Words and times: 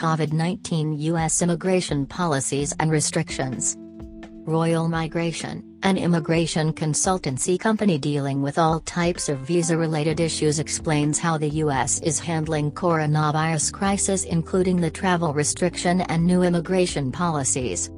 COVID-19 0.00 0.98
U.S. 1.12 1.42
immigration 1.42 2.06
policies 2.06 2.74
and 2.80 2.90
restrictions. 2.90 3.76
Royal 4.46 4.88
Migration, 4.88 5.62
an 5.82 5.98
immigration 5.98 6.72
consultancy 6.72 7.60
company 7.60 7.98
dealing 7.98 8.40
with 8.40 8.56
all 8.56 8.80
types 8.80 9.28
of 9.28 9.40
visa-related 9.40 10.18
issues 10.18 10.58
explains 10.58 11.18
how 11.18 11.36
the 11.36 11.50
U.S. 11.64 12.00
is 12.00 12.18
handling 12.18 12.72
coronavirus 12.72 13.74
crisis 13.74 14.24
including 14.24 14.80
the 14.80 14.90
travel 14.90 15.34
restriction 15.34 16.00
and 16.00 16.26
new 16.26 16.44
immigration 16.44 17.12
policies. 17.12 17.90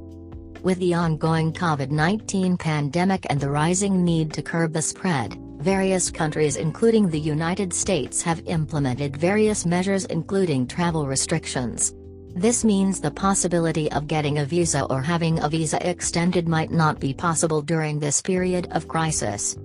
With 0.61 0.79
the 0.79 0.95
ongoing 0.95 1.53
COVID-19 1.53 2.59
pandemic 2.59 3.25
and 3.29 3.39
the 3.39 3.49
rising 3.49 4.03
need 4.03 4.33
to 4.33 4.41
curb 4.41 4.73
the 4.73 4.81
spread, 4.81 5.37
various 5.63 6.11
countries 6.11 6.57
including 6.57 7.09
the 7.09 7.19
United 7.19 7.73
States 7.73 8.21
have 8.21 8.45
implemented 8.47 9.15
various 9.15 9.65
measures 9.65 10.03
including 10.05 10.67
travel 10.67 11.07
restrictions. 11.07 11.93
This 12.35 12.65
means 12.65 12.99
the 12.99 13.11
possibility 13.11 13.89
of 13.93 14.07
getting 14.07 14.39
a 14.39 14.45
visa 14.45 14.83
or 14.85 15.01
having 15.01 15.39
a 15.39 15.47
visa 15.47 15.79
extended 15.89 16.47
might 16.47 16.71
not 16.71 16.99
be 16.99 17.13
possible 17.13 17.61
during 17.61 17.97
this 17.97 18.21
period 18.21 18.67
of 18.71 18.89
crisis. 18.89 19.57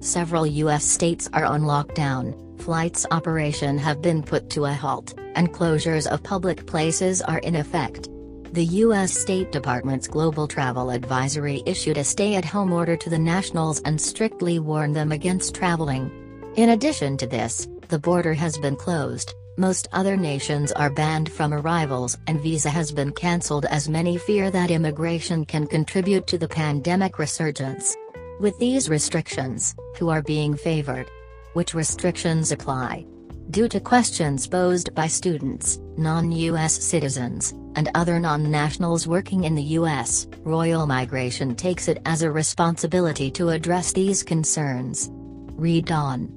Several 0.00 0.46
U.S. 0.46 0.84
states 0.84 1.28
are 1.32 1.46
on 1.46 1.62
lockdown, 1.62 2.60
flights 2.60 3.06
operation 3.10 3.78
have 3.78 4.02
been 4.02 4.22
put 4.22 4.50
to 4.50 4.66
a 4.66 4.72
halt, 4.72 5.14
and 5.36 5.54
closures 5.54 6.06
of 6.06 6.22
public 6.22 6.66
places 6.66 7.22
are 7.22 7.38
in 7.38 7.56
effect. 7.56 8.08
The 8.52 8.64
U.S. 8.64 9.16
State 9.16 9.52
Department's 9.52 10.08
Global 10.08 10.48
Travel 10.48 10.90
Advisory 10.90 11.62
issued 11.66 11.98
a 11.98 12.02
stay-at-home 12.02 12.72
order 12.72 12.96
to 12.96 13.08
the 13.08 13.18
nationals 13.18 13.80
and 13.82 14.00
strictly 14.00 14.58
warned 14.58 14.96
them 14.96 15.12
against 15.12 15.54
traveling. 15.54 16.10
In 16.56 16.70
addition 16.70 17.16
to 17.18 17.28
this, 17.28 17.68
the 17.90 17.98
border 17.98 18.34
has 18.34 18.58
been 18.58 18.74
closed, 18.74 19.34
most 19.56 19.86
other 19.92 20.16
nations 20.16 20.72
are 20.72 20.90
banned 20.90 21.30
from 21.30 21.52
arrivals 21.52 22.18
and 22.26 22.40
visa 22.40 22.70
has 22.70 22.90
been 22.90 23.12
cancelled 23.12 23.66
as 23.66 23.88
many 23.88 24.16
fear 24.16 24.50
that 24.50 24.70
immigration 24.70 25.44
can 25.44 25.66
contribute 25.66 26.26
to 26.26 26.38
the 26.38 26.48
pandemic 26.48 27.18
resurgence. 27.18 27.94
With 28.40 28.58
these 28.58 28.88
restrictions, 28.88 29.76
who 29.96 30.08
are 30.08 30.22
being 30.22 30.56
favored? 30.56 31.08
Which 31.52 31.74
restrictions 31.74 32.50
apply? 32.52 33.06
Due 33.50 33.68
to 33.68 33.80
questions 33.80 34.46
posed 34.46 34.94
by 34.94 35.08
students, 35.08 35.78
non-US 35.96 36.72
citizens, 36.72 37.52
and 37.76 37.90
other 37.94 38.18
non-nationals 38.18 39.06
working 39.06 39.44
in 39.44 39.54
the 39.54 39.78
US, 39.78 40.26
Royal 40.42 40.86
Migration 40.86 41.54
takes 41.54 41.88
it 41.88 42.00
as 42.04 42.22
a 42.22 42.30
responsibility 42.30 43.30
to 43.32 43.50
address 43.50 43.92
these 43.92 44.22
concerns. 44.22 45.10
Read 45.12 45.90
on 45.92 46.28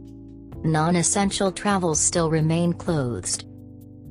non-essential 0.64 1.52
travels 1.52 2.00
still 2.00 2.30
remain 2.30 2.73
closed. 2.73 3.45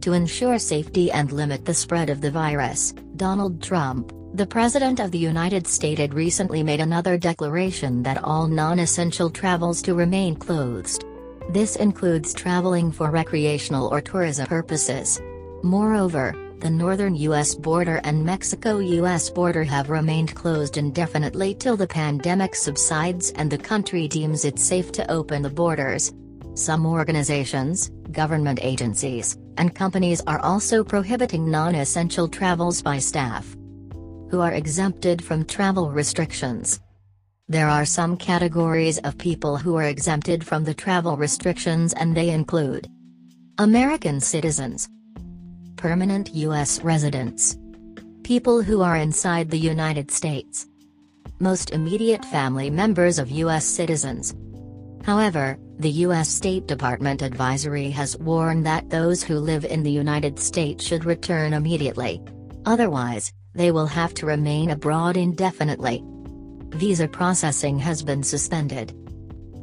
To 0.03 0.13
ensure 0.13 0.59
safety 0.59 1.11
and 1.13 1.33
limit 1.33 1.65
the 1.65 1.73
spread 1.73 2.11
of 2.11 2.21
the 2.21 2.31
virus, 2.31 2.93
Donald 3.17 3.63
Trump, 3.63 4.13
the 4.35 4.47
President 4.47 4.99
of 4.99 5.11
the 5.11 5.19
United 5.19 5.67
States 5.67 6.01
had 6.01 6.15
recently 6.15 6.63
made 6.63 6.81
another 6.81 7.19
declaration 7.19 8.03
that 8.03 8.25
all 8.25 8.47
non-essential 8.47 9.31
travels 9.31 9.81
to 9.83 9.95
remain 9.95 10.35
closed. 10.35 11.05
This 11.51 11.77
includes 11.77 12.33
traveling 12.33 12.91
for 12.91 13.11
recreational 13.11 13.89
or 13.89 14.01
tourism 14.01 14.47
purposes. 14.47 15.21
Moreover, 15.63 16.35
the 16.63 16.71
northern 16.71 17.17
U.S. 17.17 17.57
border 17.57 18.01
and 18.05 18.25
Mexico-U.S. 18.25 19.29
border 19.31 19.65
have 19.65 19.91
remained 19.91 20.33
closed 20.37 20.77
indefinitely 20.77 21.55
till 21.57 21.77
the 21.77 21.89
pandemic 21.89 22.55
subsides 22.55 23.33
and 23.33 23.51
the 23.51 23.59
country 23.59 24.07
deems 24.07 24.45
it 24.45 24.61
safe 24.61 24.93
to 24.93 25.11
open 25.11 25.43
the 25.43 25.51
borders. 25.51 26.15
Some 26.55 26.87
organizations, 26.87 27.91
government 28.13 28.61
agencies, 28.63 29.37
and 29.59 29.75
companies 29.75 30.23
are 30.29 30.39
also 30.39 30.85
prohibiting 30.85 31.51
non-essential 31.51 32.29
travels 32.29 32.81
by 32.81 33.01
staff 33.01 33.57
who 34.31 34.41
are 34.41 34.53
exempted 34.53 35.23
from 35.23 35.45
travel 35.45 35.91
restrictions. 35.91 36.79
There 37.49 37.69
are 37.69 37.85
some 37.85 38.17
categories 38.17 38.99
of 38.99 39.19
people 39.19 39.57
who 39.57 39.75
are 39.75 39.89
exempted 39.89 40.47
from 40.47 40.63
the 40.63 40.75
travel 40.75 41.17
restrictions 41.17 41.93
and 41.95 42.17
they 42.17 42.31
include 42.31 42.87
American 43.59 44.21
citizens, 44.21 44.89
permanent 45.83 46.33
U.S. 46.35 46.81
residents, 46.83 47.59
people 48.23 48.63
who 48.63 48.83
are 48.83 48.99
inside 48.99 49.51
the 49.51 49.59
United 49.59 50.13
States, 50.13 50.69
most 51.41 51.71
immediate 51.71 52.25
family 52.27 52.71
members 52.71 53.19
of 53.19 53.33
U.S. 53.33 53.65
citizens. 53.65 54.33
However, 55.05 55.59
the 55.81 55.91
U.S. 56.07 56.29
State 56.29 56.69
Department 56.69 57.21
advisory 57.21 57.91
has 57.91 58.17
warned 58.19 58.65
that 58.65 58.91
those 58.91 59.25
who 59.25 59.41
live 59.41 59.65
in 59.65 59.83
the 59.83 59.91
United 59.91 60.39
States 60.39 60.85
should 60.85 61.05
return 61.05 61.53
immediately. 61.53 62.23
Otherwise, 62.65 63.33
they 63.53 63.73
will 63.73 63.87
have 63.87 64.15
to 64.15 64.27
remain 64.27 64.71
abroad 64.71 65.17
indefinitely. 65.17 66.05
Visa 66.77 67.09
processing 67.09 67.77
has 67.81 68.05
been 68.05 68.23
suspended. 68.23 68.95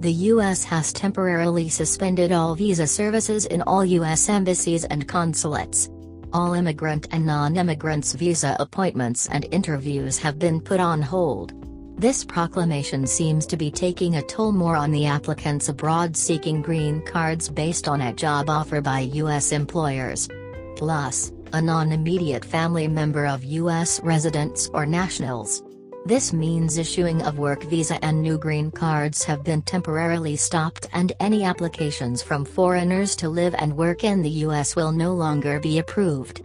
The 0.02 0.12
U.S. 0.34 0.66
has 0.66 0.92
temporarily 0.92 1.70
suspended 1.70 2.34
all 2.34 2.56
visa 2.56 2.88
services 2.88 3.46
in 3.46 3.62
all 3.62 3.86
U.S. 3.86 4.28
embassies 4.28 4.84
and 4.84 5.08
consulates. 5.08 5.90
All 6.32 6.54
immigrant 6.54 7.08
and 7.12 7.26
non-immigrants 7.26 8.14
visa 8.14 8.56
appointments 8.60 9.28
and 9.28 9.48
interviews 9.52 10.20
have 10.20 10.38
been 10.38 10.62
put 10.62 10.80
on 10.80 11.02
hold. 11.02 11.54
This 12.00 12.24
proclamation 12.24 13.08
seems 13.08 13.46
to 13.48 13.58
be 13.58 13.72
taking 13.72 14.16
a 14.16 14.22
toll 14.22 14.52
more 14.52 14.76
on 14.76 14.92
the 14.92 15.06
applicants 15.06 15.70
abroad 15.70 16.16
seeking 16.16 16.62
green 16.62 17.02
cards 17.02 17.50
based 17.50 17.88
on 17.88 18.02
a 18.02 18.14
job 18.14 18.50
offer 18.50 18.80
by 18.80 19.00
U.S. 19.00 19.52
employers. 19.52 20.30
Plus, 20.76 21.32
a 21.52 21.62
non-immediate 21.62 22.46
family 22.46 22.88
member 22.88 23.26
of 23.26 23.44
U.S. 23.44 24.00
residents 24.04 24.70
or 24.72 24.86
nationals. 24.86 25.64
This 26.06 26.34
means 26.34 26.78
issuing 26.78 27.22
of 27.24 27.38
work 27.38 27.62
visa 27.64 28.04
and 28.04 28.22
new 28.22 28.38
green 28.38 28.72
cards 28.72 29.24
have 29.26 29.44
been 29.44 29.62
temporarily 29.62 30.36
stopped 30.38 30.88
and 30.94 31.12
any 31.20 31.44
applications 31.44 32.24
from 32.24 32.46
foreigners 32.46 33.16
to 33.18 33.30
live 33.30 33.54
and 33.60 33.76
work 33.76 34.04
in 34.04 34.22
the 34.22 34.30
U.S. 34.48 34.76
will 34.76 34.92
no 34.92 35.14
longer 35.14 35.60
be 35.60 35.80
approved. 35.80 36.42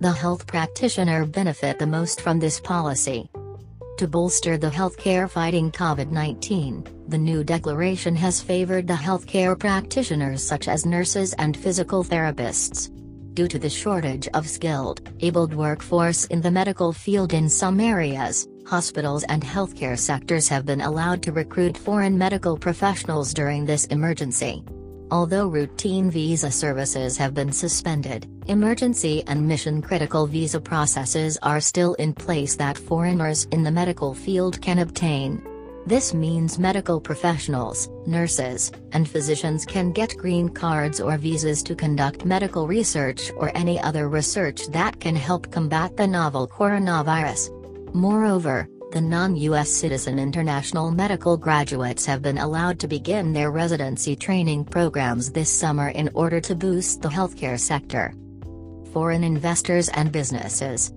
The 0.00 0.10
health 0.10 0.46
practitioner 0.46 1.26
benefit 1.26 1.78
the 1.78 1.86
most 1.86 2.20
from 2.20 2.40
this 2.40 2.60
policy. 2.60 3.30
To 3.98 4.08
bolster 4.08 4.56
the 4.56 4.70
healthcare 4.70 5.28
fighting 5.28 5.70
COVID-19, 5.70 7.10
the 7.10 7.18
new 7.18 7.44
declaration 7.44 8.16
has 8.16 8.40
favored 8.40 8.86
the 8.86 8.94
healthcare 8.94 9.58
practitioners 9.58 10.42
such 10.42 10.66
as 10.66 10.86
nurses 10.86 11.34
and 11.34 11.56
physical 11.56 12.02
therapists. 12.02 12.90
Due 13.34 13.48
to 13.48 13.58
the 13.58 13.70
shortage 13.70 14.28
of 14.34 14.48
skilled, 14.48 15.08
abled 15.20 15.54
workforce 15.54 16.24
in 16.26 16.40
the 16.40 16.50
medical 16.50 16.92
field 16.92 17.32
in 17.32 17.48
some 17.48 17.80
areas, 17.80 18.48
hospitals 18.68 19.24
and 19.24 19.42
healthcare 19.42 19.98
sectors 19.98 20.46
have 20.46 20.66
been 20.66 20.82
allowed 20.82 21.22
to 21.22 21.32
recruit 21.32 21.76
foreign 21.76 22.18
medical 22.18 22.56
professionals 22.56 23.32
during 23.32 23.64
this 23.64 23.86
emergency. 23.86 24.62
Although 25.10 25.48
routine 25.48 26.10
visa 26.10 26.50
services 26.50 27.16
have 27.16 27.32
been 27.32 27.50
suspended, 27.50 28.28
emergency 28.46 29.24
and 29.26 29.48
mission-critical 29.48 30.26
visa 30.26 30.60
processes 30.60 31.38
are 31.42 31.62
still 31.62 31.94
in 31.94 32.12
place 32.12 32.56
that 32.56 32.76
foreigners 32.76 33.46
in 33.52 33.62
the 33.62 33.70
medical 33.70 34.12
field 34.12 34.60
can 34.60 34.80
obtain. 34.80 35.42
This 35.86 36.12
means 36.12 36.58
medical 36.58 37.00
professionals, 37.00 37.88
nurses, 38.06 38.70
and 38.92 39.08
physicians 39.08 39.64
can 39.64 39.92
get 39.92 40.14
green 40.18 40.50
cards 40.50 41.00
or 41.00 41.16
visas 41.16 41.62
to 41.62 41.74
conduct 41.74 42.26
medical 42.26 42.66
research 42.66 43.30
or 43.38 43.50
any 43.56 43.80
other 43.80 44.10
research 44.10 44.66
that 44.66 45.00
can 45.00 45.16
help 45.16 45.50
combat 45.50 45.96
the 45.96 46.06
novel 46.06 46.46
coronavirus. 46.46 47.57
Moreover, 47.94 48.68
the 48.90 49.00
non-US 49.00 49.68
citizen 49.68 50.18
international 50.18 50.90
medical 50.90 51.36
graduates 51.36 52.06
have 52.06 52.22
been 52.22 52.38
allowed 52.38 52.78
to 52.80 52.88
begin 52.88 53.32
their 53.32 53.50
residency 53.50 54.16
training 54.16 54.64
programs 54.64 55.30
this 55.30 55.50
summer 55.50 55.90
in 55.90 56.08
order 56.14 56.40
to 56.40 56.54
boost 56.54 57.02
the 57.02 57.08
healthcare 57.08 57.60
sector. 57.60 58.14
Foreign 58.92 59.24
investors 59.24 59.88
and 59.90 60.10
businesses. 60.10 60.92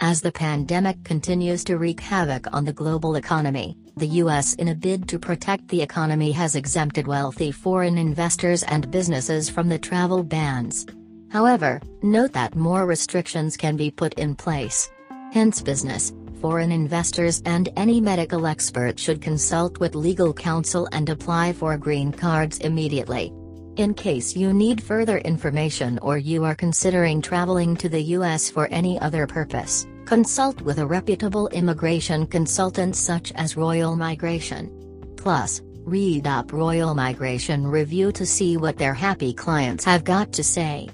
As 0.00 0.20
the 0.20 0.32
pandemic 0.32 1.02
continues 1.04 1.64
to 1.64 1.76
wreak 1.76 2.00
havoc 2.00 2.46
on 2.54 2.64
the 2.64 2.72
global 2.72 3.16
economy, 3.16 3.76
the 3.96 4.22
US 4.22 4.54
in 4.54 4.68
a 4.68 4.74
bid 4.74 5.08
to 5.08 5.18
protect 5.18 5.68
the 5.68 5.82
economy 5.82 6.32
has 6.32 6.54
exempted 6.54 7.06
wealthy 7.06 7.50
foreign 7.50 7.98
investors 7.98 8.62
and 8.62 8.90
businesses 8.90 9.50
from 9.50 9.68
the 9.68 9.78
travel 9.78 10.22
bans. 10.22 10.86
However, 11.30 11.80
note 12.02 12.32
that 12.32 12.54
more 12.54 12.86
restrictions 12.86 13.56
can 13.56 13.76
be 13.76 13.90
put 13.90 14.14
in 14.14 14.34
place. 14.34 14.88
Hence 15.30 15.60
business, 15.60 16.12
foreign 16.40 16.72
investors 16.72 17.42
and 17.44 17.68
any 17.76 18.00
medical 18.00 18.46
expert 18.46 18.98
should 18.98 19.20
consult 19.20 19.78
with 19.78 19.94
legal 19.94 20.32
counsel 20.32 20.88
and 20.92 21.08
apply 21.08 21.52
for 21.52 21.76
green 21.76 22.12
cards 22.12 22.58
immediately. 22.58 23.32
In 23.76 23.92
case 23.94 24.34
you 24.34 24.54
need 24.54 24.82
further 24.82 25.18
information 25.18 25.98
or 26.00 26.16
you 26.16 26.44
are 26.44 26.54
considering 26.54 27.20
traveling 27.20 27.76
to 27.76 27.88
the 27.88 28.02
US 28.16 28.50
for 28.50 28.68
any 28.68 28.98
other 29.00 29.26
purpose, 29.26 29.86
consult 30.06 30.62
with 30.62 30.78
a 30.78 30.86
reputable 30.86 31.48
immigration 31.48 32.26
consultant 32.26 32.96
such 32.96 33.30
as 33.32 33.56
Royal 33.56 33.96
Migration. 33.96 34.72
Plus, 35.16 35.60
read 35.84 36.26
up 36.26 36.52
Royal 36.52 36.94
Migration 36.94 37.66
Review 37.66 38.12
to 38.12 38.24
see 38.24 38.56
what 38.56 38.78
their 38.78 38.94
happy 38.94 39.34
clients 39.34 39.84
have 39.84 40.04
got 40.04 40.32
to 40.32 40.42
say. 40.42 40.88